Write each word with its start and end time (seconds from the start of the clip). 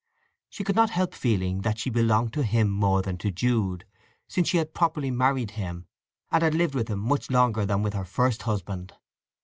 She 0.49 0.63
could 0.63 0.75
not 0.75 0.89
help 0.89 1.13
feeling 1.13 1.61
that 1.61 1.77
she 1.77 1.91
belonged 1.91 2.33
to 2.33 2.41
him 2.41 2.69
more 2.71 3.03
than 3.03 3.19
to 3.19 3.29
Jude, 3.29 3.85
since 4.27 4.47
she 4.47 4.57
had 4.57 4.73
properly 4.73 5.11
married 5.11 5.51
him, 5.51 5.85
and 6.31 6.41
had 6.41 6.55
lived 6.55 6.73
with 6.73 6.87
him 6.87 6.97
much 6.97 7.29
longer 7.29 7.67
than 7.67 7.83
with 7.83 7.93
her 7.93 8.03
first 8.05 8.41
husband. 8.41 8.93